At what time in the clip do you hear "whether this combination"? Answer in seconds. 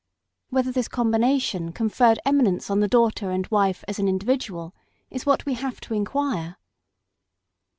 0.49-1.71